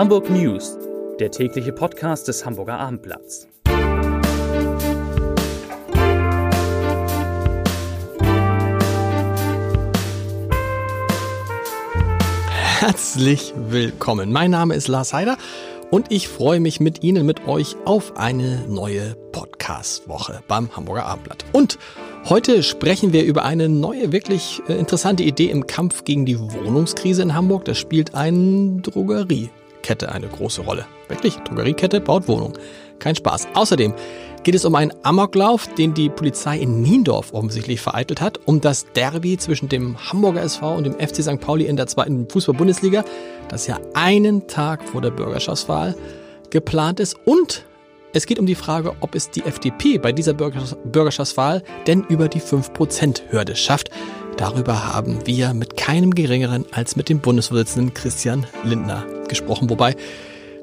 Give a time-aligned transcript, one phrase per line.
[0.00, 0.78] Hamburg News,
[1.18, 3.46] der tägliche Podcast des Hamburger Abendblatts.
[12.78, 14.32] Herzlich willkommen.
[14.32, 15.36] Mein Name ist Lars Heider
[15.90, 21.44] und ich freue mich mit Ihnen, mit euch auf eine neue Podcast-Woche beim Hamburger Abendblatt.
[21.52, 21.78] Und
[22.24, 27.20] heute sprechen wir über eine neue, wirklich äh, interessante Idee im Kampf gegen die Wohnungskrise
[27.20, 27.66] in Hamburg.
[27.66, 28.80] Da spielt eine
[29.90, 30.86] Drogeriekette eine große Rolle.
[31.08, 32.52] Wirklich, Drogeriekette baut Wohnung.
[32.98, 33.48] Kein Spaß.
[33.54, 33.94] Außerdem
[34.44, 38.86] geht es um einen Amoklauf, den die Polizei in Niendorf offensichtlich vereitelt hat, um das
[38.94, 41.40] Derby zwischen dem Hamburger SV und dem FC St.
[41.40, 43.04] Pauli in der zweiten Fußball-Bundesliga,
[43.48, 45.96] das ja einen Tag vor der Bürgerschaftswahl
[46.50, 47.16] geplant ist.
[47.24, 47.64] Und
[48.12, 52.40] es geht um die Frage, ob es die FDP bei dieser Bürgerschaftswahl denn über die
[52.40, 53.90] 5%-Hürde schafft.
[54.36, 59.96] Darüber haben wir mit keinem geringeren als mit dem Bundesvorsitzenden Christian Lindner gesprochen, wobei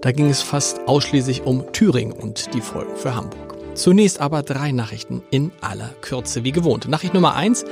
[0.01, 3.55] da ging es fast ausschließlich um Thüringen und die Folgen für Hamburg.
[3.73, 6.87] Zunächst aber drei Nachrichten in aller Kürze wie gewohnt.
[6.87, 7.65] Nachricht Nummer eins.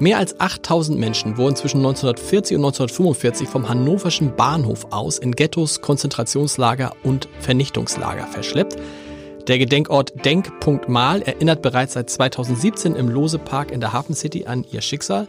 [0.00, 5.80] Mehr als 8000 Menschen wurden zwischen 1940 und 1945 vom hannoverschen Bahnhof aus in Ghettos,
[5.80, 8.76] Konzentrationslager und Vernichtungslager verschleppt.
[9.48, 14.66] Der Gedenkort Denk.mal erinnert bereits seit 2017 im Lose Park in der Hafen City an
[14.70, 15.26] ihr Schicksal.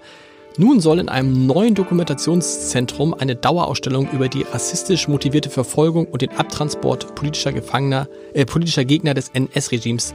[0.57, 6.31] Nun soll in einem neuen Dokumentationszentrum eine Dauerausstellung über die rassistisch motivierte Verfolgung und den
[6.31, 10.13] Abtransport politischer Gefangener, äh, politischer Gegner des NS-Regimes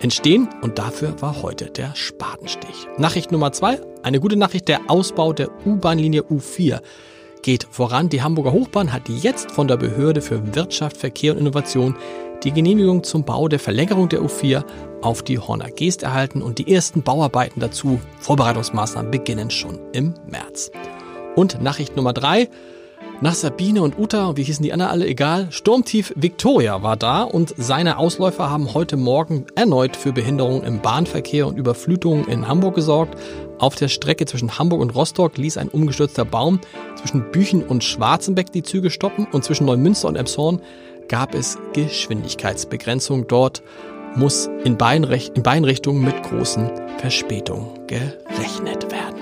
[0.00, 2.88] entstehen und dafür war heute der Spatenstich.
[2.98, 6.80] Nachricht Nummer zwei, eine gute Nachricht, der Ausbau der U-Bahn-Linie U4
[7.42, 8.08] geht voran.
[8.08, 11.94] Die Hamburger Hochbahn hat jetzt von der Behörde für Wirtschaft, Verkehr und Innovation
[12.42, 14.64] die Genehmigung zum Bau der Verlängerung der U4
[15.02, 20.70] auf die Horner Geest erhalten und die ersten Bauarbeiten dazu, Vorbereitungsmaßnahmen, beginnen schon im März.
[21.34, 22.48] Und Nachricht Nummer drei.
[23.22, 27.54] Nach Sabine und Uta, wie hießen die anderen alle, egal, Sturmtief Victoria war da und
[27.56, 33.18] seine Ausläufer haben heute Morgen erneut für Behinderungen im Bahnverkehr und Überflutungen in Hamburg gesorgt.
[33.58, 36.60] Auf der Strecke zwischen Hamburg und Rostock ließ ein umgestürzter Baum
[36.96, 40.60] zwischen Büchen und Schwarzenbeck die Züge stoppen und zwischen Neumünster und Emshorn
[41.08, 43.26] gab es Geschwindigkeitsbegrenzung.
[43.26, 43.62] Dort
[44.14, 49.16] muss in beiden, in beiden Richtungen mit großen Verspätungen gerechnet werden.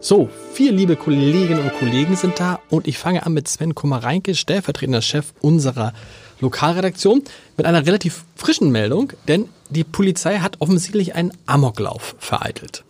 [0.00, 4.34] So, vier liebe Kolleginnen und Kollegen sind da und ich fange an mit Sven Kummer-Reinke,
[4.34, 5.92] stellvertretender Chef unserer
[6.40, 7.22] Lokalredaktion,
[7.56, 12.84] mit einer relativ frischen Meldung, denn die Polizei hat offensichtlich einen Amoklauf vereitelt.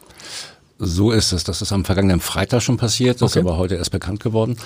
[0.84, 1.44] So ist es.
[1.44, 3.22] Das ist am vergangenen Freitag schon passiert.
[3.22, 3.38] Das okay.
[3.38, 4.56] ist aber heute erst bekannt geworden.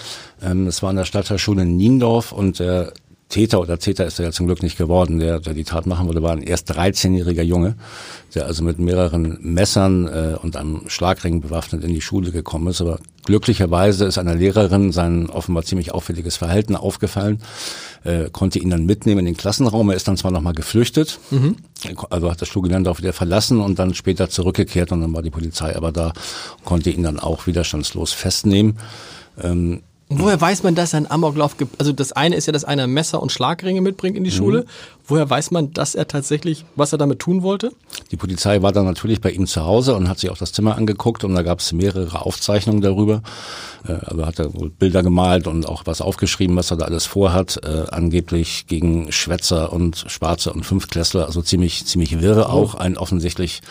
[0.42, 2.94] Ähm, es war in der Stadtteilschule in Niendorf und der
[3.28, 6.06] Täter oder Täter ist er ja zum Glück nicht geworden, der, der die Tat machen
[6.06, 7.74] wollte, war ein erst 13-jähriger Junge,
[8.34, 12.80] der also mit mehreren Messern äh, und einem Schlagring bewaffnet in die Schule gekommen ist.
[12.80, 17.42] Aber glücklicherweise ist einer Lehrerin sein offenbar ziemlich auffälliges Verhalten aufgefallen,
[18.04, 19.90] äh, konnte ihn dann mitnehmen in den Klassenraum.
[19.90, 21.56] Er ist dann zwar nochmal geflüchtet, mhm.
[22.10, 25.30] also hat das Schulgelände auch wieder verlassen und dann später zurückgekehrt und dann war die
[25.30, 26.12] Polizei aber da,
[26.64, 28.78] konnte ihn dann auch widerstandslos festnehmen.
[29.42, 31.80] Ähm, Woher weiß man, dass er einen Amoklauf gibt?
[31.80, 34.34] Also das eine ist ja, dass einer Messer und Schlagringe mitbringt in die mhm.
[34.34, 34.66] Schule.
[35.08, 37.72] Woher weiß man, dass er tatsächlich, was er damit tun wollte?
[38.10, 40.76] Die Polizei war dann natürlich bei ihm zu Hause und hat sich auch das Zimmer
[40.76, 43.22] angeguckt und da gab es mehrere Aufzeichnungen darüber.
[43.86, 47.06] Äh, also hat er wohl Bilder gemalt und auch was aufgeschrieben, was er da alles
[47.06, 47.60] vorhat.
[47.64, 52.52] Äh, angeblich gegen Schwätzer und Schwarze und Fünftklässler, also ziemlich, ziemlich wirre oh.
[52.52, 52.74] auch.
[52.74, 53.62] Ein offensichtlich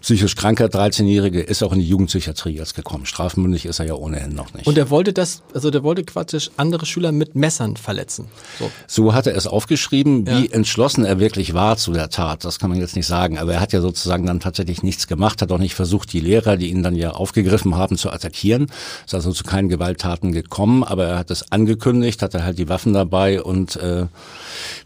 [0.00, 3.06] psychisch kranker 13-Jährige ist auch in die Jugendpsychiatrie jetzt gekommen.
[3.06, 4.66] Strafmündig ist er ja ohnehin noch nicht.
[4.66, 8.26] Und er wollte das, also der wollte quasi andere Schüler mit Messern verletzen.
[8.58, 12.44] So, so hat er es aufgeschrieben, wie ja entschlossen er wirklich war zu der Tat,
[12.44, 13.38] das kann man jetzt nicht sagen.
[13.38, 16.56] Aber er hat ja sozusagen dann tatsächlich nichts gemacht, hat auch nicht versucht, die Lehrer,
[16.56, 18.66] die ihn dann ja aufgegriffen haben, zu attackieren.
[19.06, 22.92] Ist also zu keinen Gewalttaten gekommen, aber er hat es angekündigt, hatte halt die Waffen
[22.92, 24.06] dabei und äh,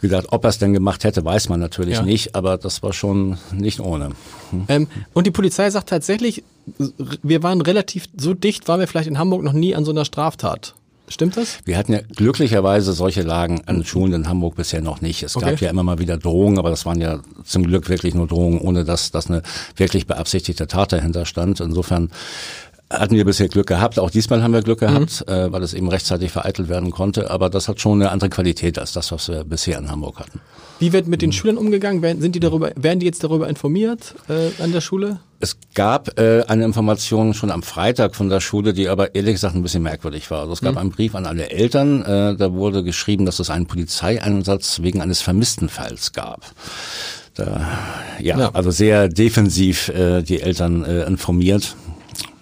[0.01, 2.03] wie gesagt, ob er es denn gemacht hätte, weiß man natürlich ja.
[2.03, 4.11] nicht, aber das war schon nicht ohne.
[4.51, 4.65] Hm.
[4.69, 6.45] Ähm, und die Polizei sagt tatsächlich,
[7.23, 10.05] wir waren relativ so dicht, waren wir vielleicht in Hamburg noch nie an so einer
[10.05, 10.75] Straftat.
[11.13, 11.59] Stimmt das?
[11.67, 15.23] Wir hatten ja glücklicherweise solche Lagen an Schulen in Hamburg bisher noch nicht.
[15.23, 15.51] Es okay.
[15.51, 18.61] gab ja immer mal wieder Drohungen, aber das waren ja zum Glück wirklich nur Drohungen,
[18.61, 19.43] ohne dass, dass eine
[19.77, 21.61] wirklich beabsichtigte Tat dahinter stand.
[21.61, 22.11] Insofern
[22.89, 23.99] hatten wir bisher Glück gehabt.
[23.99, 25.33] Auch diesmal haben wir Glück gehabt, mhm.
[25.33, 27.31] äh, weil es eben rechtzeitig vereitelt werden konnte.
[27.31, 30.41] Aber das hat schon eine andere Qualität als das, was wir bisher in Hamburg hatten.
[30.79, 31.33] Wie wird mit den mhm.
[31.33, 32.01] Schülern umgegangen?
[32.01, 35.21] Werden, sind die darüber, werden die jetzt darüber informiert äh, an der Schule?
[35.43, 39.57] Es gab äh, eine Information schon am Freitag von der Schule, die aber ehrlich gesagt
[39.57, 40.43] ein bisschen merkwürdig war.
[40.43, 40.79] Also es gab mhm.
[40.79, 45.21] einen Brief an alle Eltern, äh, da wurde geschrieben, dass es einen Polizeieinsatz wegen eines
[45.21, 46.43] Vermisstenfalls gab.
[47.35, 47.67] Da,
[48.21, 51.75] ja, ja, also sehr defensiv äh, die Eltern äh, informiert.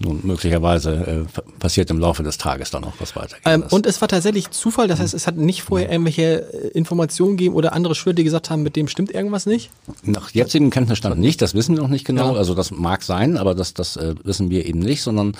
[0.00, 3.36] Nun möglicherweise äh, passiert im Laufe des Tages dann noch was weiter.
[3.44, 7.36] Ähm, und es war tatsächlich Zufall, das heißt, es hat nicht vorher irgendwelche äh, Informationen
[7.36, 9.70] gegeben oder andere Schüler, die gesagt haben, mit dem stimmt irgendwas nicht?
[10.02, 12.32] Nach jetzigem Kenntnisstand nicht, das wissen wir noch nicht genau.
[12.32, 12.38] Ja.
[12.38, 15.34] Also das mag sein, aber das, das äh, wissen wir eben nicht, sondern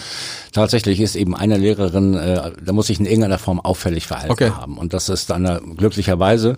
[0.52, 4.50] tatsächlich ist eben eine Lehrerin, äh, da muss sich in irgendeiner Form auffällig verhalten okay.
[4.50, 4.76] haben.
[4.76, 6.56] Und das ist dann glücklicherweise,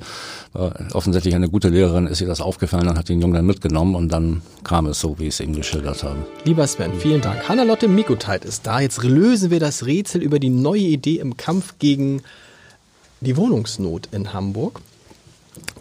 [0.54, 3.94] äh, offensichtlich eine gute Lehrerin, ist ihr das aufgefallen und hat den Jungen dann mitgenommen
[3.94, 6.16] und dann kam es so, wie ich es eben geschildert habe.
[6.44, 7.48] Lieber Sven, vielen Dank.
[7.92, 8.80] Hannah-Lotte Mikuteit ist da.
[8.80, 12.22] Jetzt lösen wir das Rätsel über die neue Idee im Kampf gegen
[13.20, 14.80] die Wohnungsnot in Hamburg.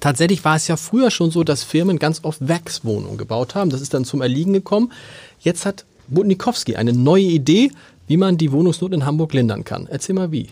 [0.02, 3.70] Tatsächlich war es ja früher schon so, dass Firmen ganz oft Werkswohnungen gebaut haben.
[3.70, 4.92] Das ist dann zum Erliegen gekommen.
[5.40, 7.72] Jetzt hat Budnikowski eine neue Idee,
[8.08, 9.88] wie man die Wohnungsnot in Hamburg lindern kann.
[9.90, 10.50] Erzähl mal wie.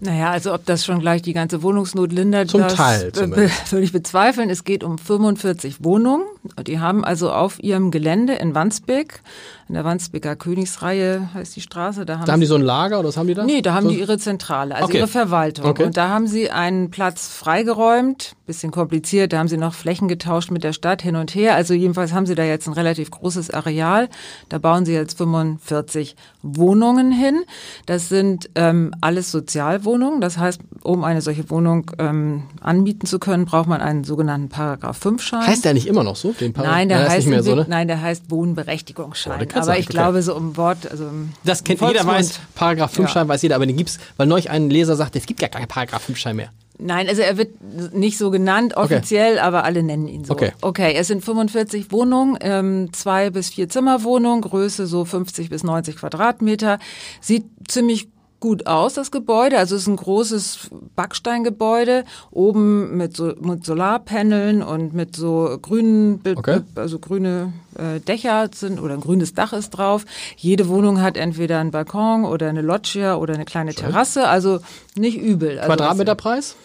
[0.00, 3.92] Naja, also ob das schon gleich die ganze Wohnungsnot lindert, Zum das Teil würde ich
[3.92, 4.48] bezweifeln.
[4.48, 6.24] Es geht um 45 Wohnungen.
[6.66, 9.22] Die haben also auf ihrem Gelände in Wandsbek
[9.68, 12.06] in der Wandsbeker Königsreihe heißt die Straße.
[12.06, 13.44] Da haben, da haben die so ein Lager oder was haben die da?
[13.44, 14.96] Nee, da haben so die ihre Zentrale, also okay.
[14.96, 15.66] ihre Verwaltung.
[15.66, 15.84] Okay.
[15.84, 20.50] Und da haben sie einen Platz freigeräumt, bisschen kompliziert, da haben sie noch Flächen getauscht
[20.50, 21.54] mit der Stadt hin und her.
[21.54, 24.08] Also jedenfalls haben sie da jetzt ein relativ großes Areal.
[24.48, 27.42] Da bauen sie jetzt 45 Wohnungen hin.
[27.84, 30.22] Das sind ähm, alles Sozialwohnungen.
[30.22, 34.96] Das heißt, um eine solche Wohnung ähm, anbieten zu können, braucht man einen sogenannten Paragraph
[34.96, 35.46] 5 Schein.
[35.46, 36.32] Heißt der nicht immer noch so?
[36.40, 36.76] Den Paragraph?
[36.76, 37.66] Nein, der, ja, heißt, nicht mehr so, ne?
[37.68, 39.40] nein, der heißt Wohnberechtigungsschein.
[39.40, 39.92] Oh, aber ich okay.
[39.92, 43.56] glaube, so im Wort, also im Das kennt jeder, weiß, Paragraph 5 Schein weiß jeder,
[43.56, 46.36] aber den gibt's, weil neulich ein Leser sagte, es gibt gar keinen Paragraph 5 Schein
[46.36, 46.50] mehr.
[46.80, 49.40] Nein, also er wird nicht so genannt offiziell, okay.
[49.40, 50.32] aber alle nennen ihn so.
[50.32, 50.52] Okay.
[50.60, 55.96] Okay, es sind 45 Wohnungen, ähm, zwei bis vier Zimmerwohnungen, Größe so 50 bis 90
[55.96, 56.78] Quadratmeter.
[57.20, 58.08] Sieht ziemlich
[58.40, 59.58] gut aus, das Gebäude.
[59.58, 66.20] Also es ist ein großes Backsteingebäude, oben mit, so, mit Solarpaneln und mit so grünen,
[66.36, 66.60] okay.
[66.74, 70.04] also grüne äh, Dächer sind oder ein grünes Dach ist drauf.
[70.36, 73.74] Jede Wohnung hat entweder einen Balkon oder eine Loggia oder eine kleine.
[73.74, 74.60] Terrasse, also
[74.96, 75.58] nicht übel.
[75.58, 76.56] Also Quadratmeterpreis?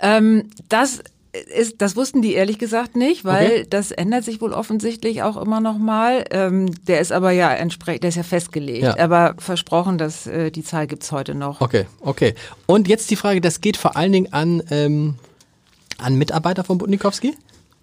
[0.00, 1.00] Ähm, das
[1.32, 3.66] ist, das wussten die ehrlich gesagt nicht, weil okay.
[3.70, 6.24] das ändert sich wohl offensichtlich auch immer noch mal.
[6.30, 8.98] Ähm, der ist aber ja entsprechend, der ist ja festgelegt, ja.
[8.98, 11.60] aber versprochen, dass äh, die Zahl gibt's heute noch.
[11.60, 12.34] Okay, okay.
[12.66, 15.14] Und jetzt die Frage, das geht vor allen Dingen an ähm,
[16.02, 17.36] an Mitarbeiter von Budnikowski?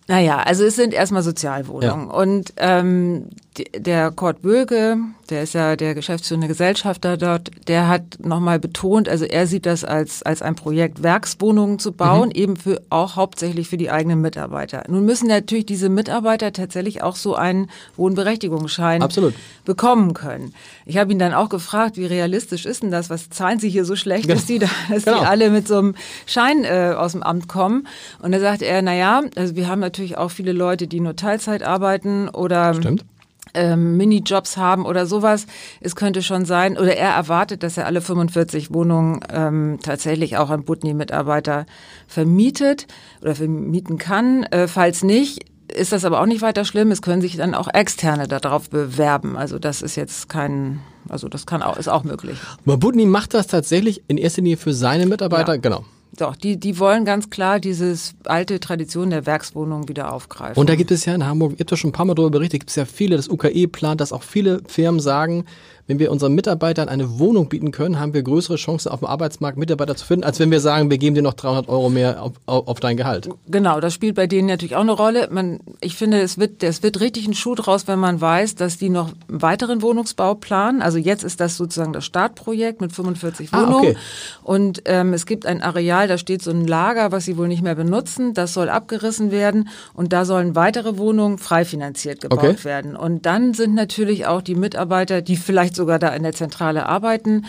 [0.07, 2.07] Naja, also es sind erstmal Sozialwohnungen.
[2.07, 2.13] Ja.
[2.13, 3.29] Und ähm,
[3.75, 4.97] der Kurt Böge,
[5.29, 9.83] der ist ja der geschäftsführende Gesellschafter dort, der hat nochmal betont, also er sieht das
[9.83, 12.35] als, als ein Projekt, Werkswohnungen zu bauen, mhm.
[12.35, 14.83] eben für auch hauptsächlich für die eigenen Mitarbeiter.
[14.87, 19.33] Nun müssen natürlich diese Mitarbeiter tatsächlich auch so einen Wohnberechtigungsschein Absolut.
[19.65, 20.53] bekommen können.
[20.85, 23.09] Ich habe ihn dann auch gefragt, wie realistisch ist denn das?
[23.09, 25.19] Was zahlen sie hier so schlecht, dass die, da, dass genau.
[25.19, 25.95] die alle mit so einem
[26.25, 27.87] Schein äh, aus dem Amt kommen?
[28.21, 31.15] Und da sagte er, na ja, also wir haben natürlich auch viele Leute, die nur
[31.15, 33.05] Teilzeit arbeiten oder Stimmt
[33.53, 35.45] ähm, Minijobs haben oder sowas.
[35.81, 40.49] Es könnte schon sein, oder er erwartet, dass er alle 45 Wohnungen ähm, tatsächlich auch
[40.49, 41.65] an Butni-Mitarbeiter
[42.07, 42.87] vermietet
[43.21, 44.43] oder vermieten kann.
[44.43, 46.91] Äh, falls nicht, ist das aber auch nicht weiter schlimm.
[46.91, 49.37] Es können sich dann auch Externe darauf bewerben.
[49.37, 50.79] Also das ist jetzt kein,
[51.09, 52.37] also das kann auch, ist auch möglich.
[52.65, 55.59] Aber Butni macht das tatsächlich in erster Linie für seine Mitarbeiter, ja.
[55.59, 55.83] genau.
[56.17, 60.59] Doch, die, die wollen ganz klar dieses alte Tradition der Werkswohnung wieder aufgreifen.
[60.59, 62.31] Und da gibt es ja in Hamburg, ihr habt ja schon ein paar Mal darüber
[62.31, 65.45] berichtet, gibt es ja viele, das UKE plant, dass auch viele Firmen sagen,
[65.87, 69.57] wenn wir unseren Mitarbeitern eine Wohnung bieten können, haben wir größere Chancen auf dem Arbeitsmarkt
[69.57, 72.33] Mitarbeiter zu finden, als wenn wir sagen, wir geben dir noch 300 Euro mehr auf,
[72.45, 73.29] auf dein Gehalt.
[73.47, 75.29] Genau, das spielt bei denen natürlich auch eine Rolle.
[75.31, 78.77] Man, ich finde, es wird, es wird richtig ein Schuh draus, wenn man weiß, dass
[78.77, 80.81] die noch einen weiteren Wohnungsbau planen.
[80.81, 83.73] Also jetzt ist das sozusagen das Startprojekt mit 45 Wohnungen.
[83.73, 83.97] Ah, okay.
[84.43, 87.63] Und ähm, es gibt ein Areal, da steht so ein Lager, was sie wohl nicht
[87.63, 88.33] mehr benutzen.
[88.33, 92.63] Das soll abgerissen werden und da sollen weitere Wohnungen frei finanziert gebaut okay.
[92.63, 92.97] werden.
[92.97, 97.45] Und dann sind natürlich auch die Mitarbeiter, die vielleicht sogar da in der Zentrale arbeiten,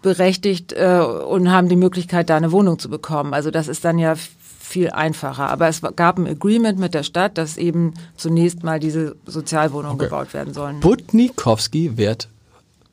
[0.00, 3.34] berechtigt äh, und haben die Möglichkeit, da eine Wohnung zu bekommen.
[3.34, 5.50] Also das ist dann ja viel einfacher.
[5.50, 10.06] Aber es gab ein Agreement mit der Stadt, dass eben zunächst mal diese Sozialwohnungen okay.
[10.06, 10.80] gebaut werden sollen.
[10.80, 12.28] Butnikowski wird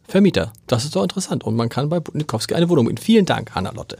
[0.09, 0.51] Vermieter.
[0.67, 1.43] Das ist doch interessant.
[1.43, 2.97] Und man kann bei Butnikowski eine Wohnung mieten.
[2.97, 3.97] Vielen Dank, Hanna-Lotte.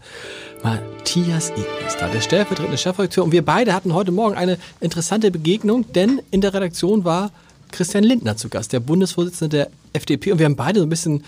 [0.63, 3.23] Matthias Eden ist da, der stellvertretende Chefredakteur.
[3.23, 7.31] Und wir beide hatten heute Morgen eine interessante Begegnung, denn in der Redaktion war
[7.71, 10.31] Christian Lindner zu Gast, der Bundesvorsitzende der FDP.
[10.31, 11.23] Und wir haben beide so ein bisschen,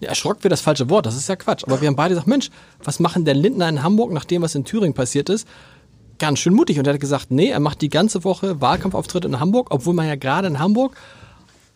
[0.00, 1.64] ja, erschrocken wäre das falsche Wort, das ist ja Quatsch.
[1.64, 2.50] Aber wir haben beide gesagt, Mensch,
[2.82, 5.46] was machen denn Lindner in Hamburg nach dem, was in Thüringen passiert ist?
[6.18, 6.78] Ganz schön mutig.
[6.78, 10.06] Und er hat gesagt, nee, er macht die ganze Woche Wahlkampfauftritte in Hamburg, obwohl man
[10.06, 10.96] ja gerade in Hamburg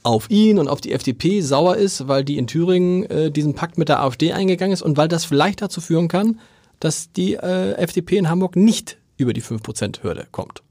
[0.03, 3.77] auf ihn und auf die FDP sauer ist, weil die in Thüringen äh, diesen Pakt
[3.77, 6.39] mit der AfD eingegangen ist und weil das vielleicht dazu führen kann,
[6.79, 10.63] dass die äh, FDP in Hamburg nicht über die 5%-Hürde kommt.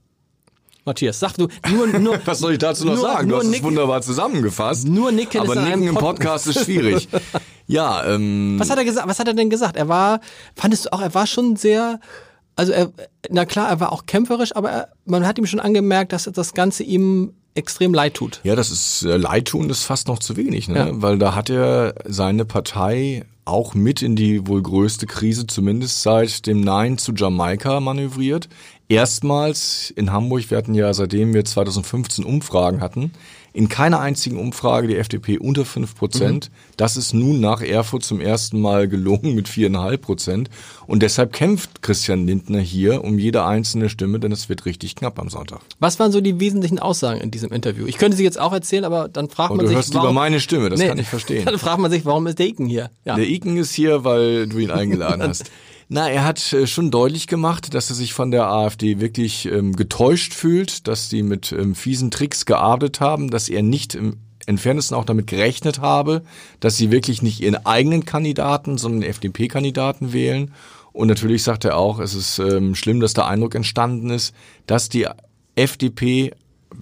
[0.85, 3.27] Matthias, sag du nur, nur Was soll ich dazu noch nur, sagen?
[3.27, 4.87] Nur du hast Nick, es wunderbar zusammengefasst.
[4.87, 7.07] Nur Nicken Aber ist Nicken im Pod- Podcast ist schwierig.
[7.67, 9.07] ja, ähm, Was hat er gesagt?
[9.07, 9.75] Was hat er denn gesagt?
[9.77, 10.19] Er war,
[10.55, 11.99] fandest du auch, er war schon sehr,
[12.55, 12.91] also er,
[13.29, 16.53] na klar, er war auch kämpferisch, aber er, man hat ihm schon angemerkt, dass das
[16.53, 18.41] Ganze ihm extrem leid tut.
[18.43, 20.77] Ja, das ist äh, Leidtun ist fast noch zu wenig, ne?
[20.77, 20.87] Ja.
[20.91, 26.47] weil da hat er seine Partei auch mit in die wohl größte Krise, zumindest seit
[26.47, 28.49] dem Nein zu Jamaika manövriert.
[28.87, 33.11] Erstmals in Hamburg, wir hatten ja seitdem wir 2015 Umfragen hatten,
[33.51, 36.51] in keiner einzigen Umfrage die FDP unter 5 Prozent.
[36.77, 40.49] Das ist nun nach Erfurt zum ersten Mal gelungen mit viereinhalb Prozent.
[40.87, 45.17] Und deshalb kämpft Christian Lindner hier um jede einzelne Stimme, denn es wird richtig knapp
[45.19, 45.61] am Sonntag.
[45.79, 47.85] Was waren so die wesentlichen Aussagen in diesem Interview?
[47.87, 50.09] Ich könnte sie jetzt auch erzählen, aber dann fragt Aber man du sich, hörst warum,
[50.09, 50.87] lieber meine Stimme, das Nee.
[50.89, 51.45] kann ich verstehen.
[51.45, 52.91] Dann fragt man sich, warum ist der Iken hier?
[53.05, 53.15] Ja.
[53.15, 55.49] Der Iken ist hier, weil du ihn eingeladen hast.
[55.87, 59.75] Na, er hat äh, schon deutlich gemacht, dass er sich von der AfD wirklich ähm,
[59.75, 64.97] getäuscht fühlt, dass die mit ähm, fiesen Tricks gearbeitet haben, dass er nicht im entferntesten
[64.97, 66.23] auch damit gerechnet habe,
[66.59, 70.53] dass sie wirklich nicht ihren eigenen Kandidaten, sondern FDP-Kandidaten wählen.
[70.91, 74.33] Und natürlich sagt er auch, es ist ähm, schlimm, dass der Eindruck entstanden ist,
[74.65, 75.07] dass die
[75.55, 76.31] FDP,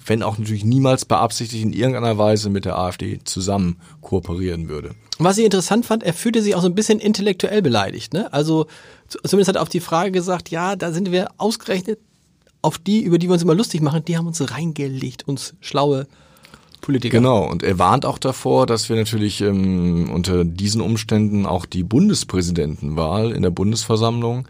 [0.06, 4.92] wenn auch natürlich niemals beabsichtigt, in irgendeiner Weise mit der AfD zusammen kooperieren würde.
[5.20, 8.14] Was ich interessant fand, er fühlte sich auch so ein bisschen intellektuell beleidigt.
[8.14, 8.32] Ne?
[8.34, 8.68] Also
[9.08, 12.00] zumindest hat er auf die Frage gesagt, ja, da sind wir ausgerechnet
[12.62, 16.08] auf die, über die wir uns immer lustig machen, die haben uns reingelegt, uns schlaue
[16.82, 17.18] Politiker.
[17.18, 21.84] Genau, und er warnt auch davor, dass wir natürlich ähm, unter diesen Umständen auch die
[21.84, 24.48] Bundespräsidentenwahl in der Bundesversammlung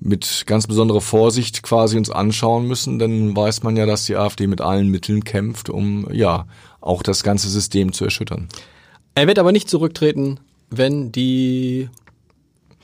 [0.00, 4.46] mit ganz besonderer Vorsicht quasi uns anschauen müssen, denn weiß man ja, dass die AfD
[4.46, 6.46] mit allen Mitteln kämpft, um ja
[6.80, 8.48] auch das ganze System zu erschüttern.
[9.14, 10.38] Er wird aber nicht zurücktreten,
[10.70, 11.88] wenn die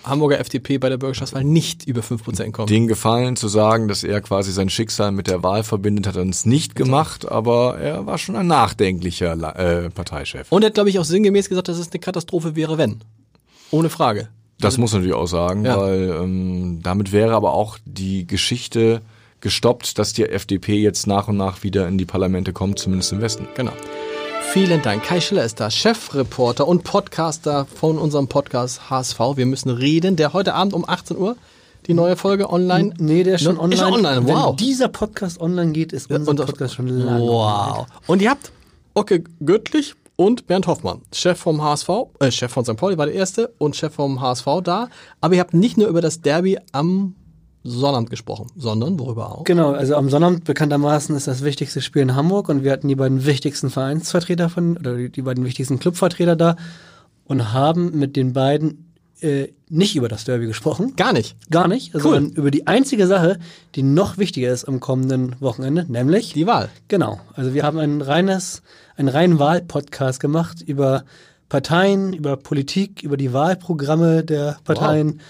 [0.04, 2.68] Hamburger FDP bei der Bürgerschaftswahl nicht über 5% kommt.
[2.68, 6.22] Den Gefallen zu sagen, dass er quasi sein Schicksal mit der Wahl verbindet, hat er
[6.22, 10.50] uns nicht gemacht, aber er war schon ein nachdenklicher äh, Parteichef.
[10.50, 13.00] Und er hat, glaube ich, auch sinngemäß gesagt, dass es eine Katastrophe wäre, wenn.
[13.70, 14.28] Ohne Frage.
[14.64, 15.78] Das muss man natürlich auch sagen, Ja.
[15.80, 19.00] weil ähm, damit wäre aber auch die Geschichte
[19.40, 23.20] gestoppt, dass die FDP jetzt nach und nach wieder in die Parlamente kommt, zumindest im
[23.20, 23.46] Westen.
[23.56, 23.72] Genau.
[24.52, 25.02] Vielen Dank.
[25.02, 29.18] Kai Schiller ist da, Chefreporter und Podcaster von unserem Podcast HSV.
[29.36, 31.36] Wir müssen reden, der heute Abend um 18 Uhr
[31.86, 32.94] die neue Folge online.
[32.98, 33.80] Nee, der ist schon Ist online.
[33.82, 34.50] schon online, wow.
[34.50, 37.86] Wenn dieser Podcast online geht, ist unser Und- Podcast schon lange Wow.
[38.06, 38.52] Und ihr habt
[38.94, 41.88] Ocke Göttlich und Bernd Hoffmann, Chef vom HSV,
[42.20, 42.76] äh, Chef von St.
[42.76, 44.88] Pauli war der erste und Chef vom HSV da.
[45.20, 47.16] Aber ihr habt nicht nur über das Derby am
[47.66, 49.44] Sonnabend gesprochen, sondern worüber auch?
[49.44, 52.94] Genau, also am Sonnabend bekanntermaßen ist das wichtigste Spiel in Hamburg und wir hatten die
[52.94, 56.56] beiden wichtigsten Vereinsvertreter von, oder die, beiden wichtigsten Clubvertreter da
[57.24, 58.83] und haben mit den beiden
[59.24, 60.94] äh, nicht über das Derby gesprochen.
[60.96, 61.36] Gar nicht.
[61.50, 62.00] Gar nicht, Cool.
[62.02, 63.38] sondern über die einzige Sache,
[63.74, 66.68] die noch wichtiger ist am kommenden Wochenende, nämlich Die Wahl.
[66.88, 67.20] Genau.
[67.34, 68.62] Also wir haben ein reines,
[68.96, 71.04] einen reinen Wahlpodcast gemacht über
[71.48, 75.20] Parteien, über Politik, über die Wahlprogramme der Parteien.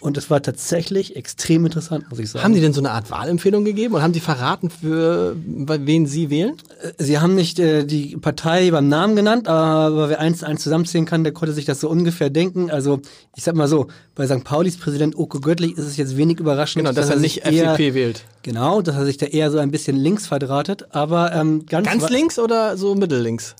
[0.00, 2.42] Und es war tatsächlich extrem interessant, muss ich sagen.
[2.42, 6.30] Haben die denn so eine Art Wahlempfehlung gegeben und haben die verraten, für wen sie
[6.30, 6.56] wählen?
[6.96, 11.04] Sie haben nicht äh, die Partei beim Namen genannt, aber wer eins zu eins zusammenzählen
[11.04, 12.70] kann, der konnte sich das so ungefähr denken.
[12.70, 13.00] Also
[13.36, 14.42] ich sag mal so, bei St.
[14.42, 18.24] Paulis Präsident Oko Göttlich ist es jetzt wenig überraschend, Genau, dass er nicht FDP wählt.
[18.42, 22.08] Genau, dass er sich da eher so ein bisschen links verdrahtet, aber ähm, ganz, Ganz
[22.08, 23.54] links oder so mittellinks?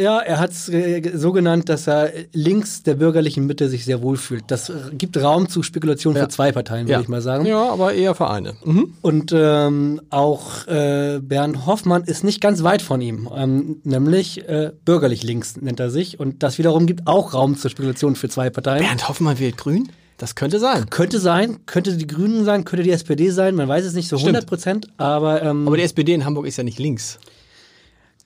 [0.00, 4.00] Ja, er hat es äh, so genannt, dass er links der bürgerlichen Mitte sich sehr
[4.00, 4.44] wohl fühlt.
[4.46, 6.22] Das äh, gibt Raum zu Spekulationen Ja.
[6.24, 7.46] für zwei Parteien, würde ich mal sagen.
[7.46, 8.54] Ja, aber eher Vereine.
[8.64, 8.94] Mhm.
[9.02, 14.70] Und ähm, auch äh, Bernd Hoffmann ist nicht ganz weit von ihm, ähm, nämlich äh,
[14.84, 16.20] bürgerlich links nennt er sich.
[16.20, 18.84] Und das wiederum gibt auch Raum zur Spekulation für zwei Parteien.
[18.84, 19.88] Bernd Hoffmann wählt grün?
[20.16, 20.88] Das könnte sein.
[20.90, 24.16] Könnte sein, könnte die Grünen sein, könnte die SPD sein, man weiß es nicht so
[24.16, 24.36] Stimmt.
[24.36, 27.18] 100 Prozent, aber, ähm, Aber die SPD in Hamburg ist ja nicht links.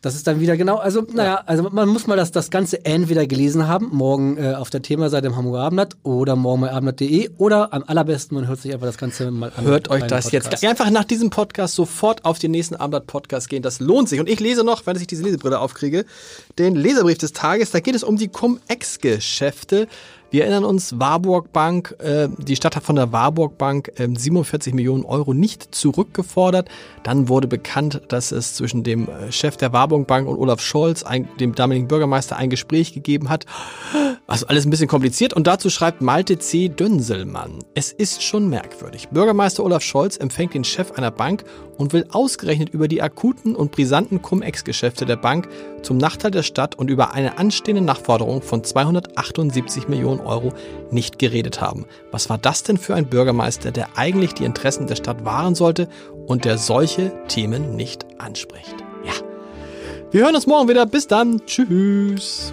[0.07, 3.27] Das ist dann wieder genau, also naja, also man muss mal das, das Ganze entweder
[3.27, 7.75] gelesen haben, morgen äh, auf der Themaseite im Hamburger Abendblatt oder morgen bei abendblatt.de oder
[7.75, 9.65] am allerbesten, man hört sich einfach das Ganze mal an.
[9.65, 10.63] Hört euch das Podcast.
[10.63, 13.63] jetzt einfach nach diesem Podcast sofort auf den nächsten Abendblatt-Podcast gehen.
[13.63, 14.21] Das lohnt sich.
[14.21, 16.05] Und ich lese noch, wenn ich diese Lesebrille aufkriege,
[16.57, 17.73] den Leserbrief des Tages.
[17.73, 19.89] Da geht es um die Cum-Ex-Geschäfte.
[20.37, 24.75] Wir erinnern uns, Warburg Bank, äh, die Stadt hat von der Warburg Bank äh, 47
[24.75, 26.69] Millionen Euro nicht zurückgefordert.
[27.05, 31.05] Dann wurde bekannt, dass es zwischen dem äh, Chef der Warburg Bank und Olaf Scholz,
[31.05, 33.47] ein, dem damaligen Bürgermeister, ein Gespräch gegeben hat.
[34.27, 35.33] Also alles ein bisschen kompliziert.
[35.33, 36.69] Und dazu schreibt Malte C.
[36.69, 37.61] Dünselmann.
[37.75, 39.09] Es ist schon merkwürdig.
[39.09, 41.45] Bürgermeister Olaf Scholz empfängt den Chef einer Bank
[41.79, 45.49] und will ausgerechnet über die akuten und brisanten Cum-Ex-Geschäfte der Bank
[45.87, 50.53] zum Nachteil der Stadt und über eine anstehende Nachforderung von 278 Millionen Euro
[50.91, 51.87] nicht geredet haben.
[52.11, 55.89] Was war das denn für ein Bürgermeister, der eigentlich die Interessen der Stadt wahren sollte
[56.27, 58.75] und der solche Themen nicht anspricht?
[59.05, 59.13] Ja.
[60.11, 60.87] Wir hören uns morgen wieder.
[60.87, 61.41] Bis dann.
[61.47, 62.53] Tschüss.